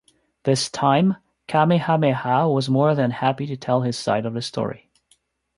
[0.45, 1.17] This time
[1.47, 4.89] Kamehameha was more than happy to tell his side of the story.